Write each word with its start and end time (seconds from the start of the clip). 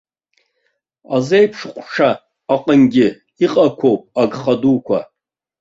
Азеиԥш 1.15 1.59
ҟәша 1.87 2.09
аҟныгьы 2.53 3.07
иҟақәоуп 3.45 4.01
агха 4.21 4.53
дуқәа. 4.61 4.99